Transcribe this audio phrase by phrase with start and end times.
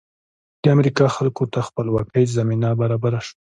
[0.61, 3.37] د امریکا خلکو ته خپلواکۍ زمینه برابره شوه.